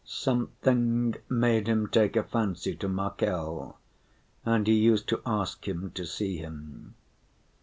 Something 0.03 1.13
made 1.29 1.67
him 1.67 1.85
take 1.87 2.15
a 2.15 2.23
fancy 2.23 2.75
to 2.77 2.87
Markel, 2.87 3.77
and 4.43 4.65
he 4.65 4.73
used 4.73 5.07
to 5.09 5.21
ask 5.27 5.67
him 5.67 5.91
to 5.91 6.07
see 6.07 6.37
him. 6.37 6.95